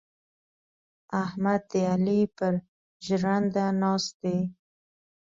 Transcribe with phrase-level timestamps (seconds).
[1.23, 2.53] احمد د علي پر
[3.05, 4.39] ژرنده ناست دی.